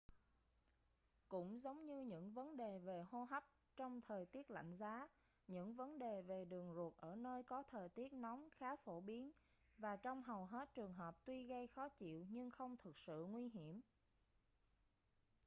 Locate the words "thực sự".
12.77-13.25